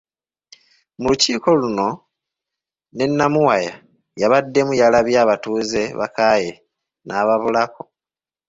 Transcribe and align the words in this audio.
Mu 0.99 1.05
lukiiko 1.11 1.49
luno 1.61 1.87
ne 2.95 3.05
Namuwaya 3.17 3.73
yabaddemu 4.21 4.73
yalabye 4.81 5.17
abatuuze 5.23 5.81
bakaaye 5.99 6.51
n’ababulako. 7.05 7.81